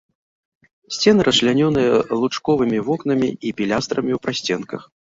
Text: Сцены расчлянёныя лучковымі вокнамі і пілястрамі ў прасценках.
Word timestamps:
Сцены 0.95 1.27
расчлянёныя 1.27 1.93
лучковымі 2.25 2.85
вокнамі 2.89 3.29
і 3.37 3.49
пілястрамі 3.63 4.11
ў 4.19 4.25
прасценках. 4.27 4.81